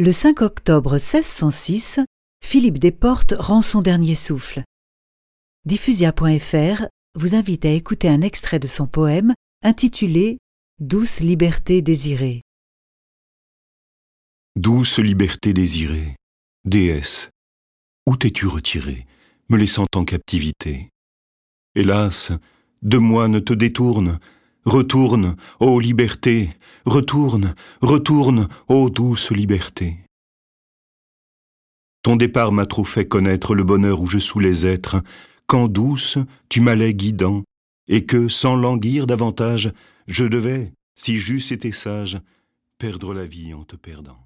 [0.00, 1.98] Le 5 octobre 1606,
[2.40, 4.62] Philippe Desportes rend son dernier souffle.
[5.64, 6.86] Diffusia.fr
[7.16, 9.34] vous invite à écouter un extrait de son poème
[9.64, 10.38] intitulé
[10.78, 12.42] Douce liberté désirée.
[14.54, 16.14] Douce liberté désirée,
[16.64, 17.30] déesse,
[18.06, 19.04] où t'es-tu retirée,
[19.48, 20.90] me laissant en captivité?
[21.74, 22.30] Hélas,
[22.82, 24.20] de moi ne te détourne,
[24.64, 26.50] Retourne, ô liberté,
[26.84, 29.96] retourne, retourne, ô douce liberté.
[32.02, 35.02] Ton départ m'a trop fait connaître le bonheur où je les êtres,
[35.46, 36.18] quand douce
[36.48, 37.42] tu m'allais guidant,
[37.88, 39.72] et que, sans languir davantage,
[40.06, 42.20] je devais, si j'eusse été sage,
[42.78, 44.18] perdre la vie en te perdant.